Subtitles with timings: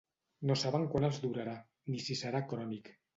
[0.51, 1.53] No saben quant els durarà,
[1.93, 2.91] ni si serà crònic.